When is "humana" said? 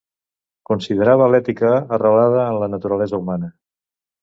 3.23-3.55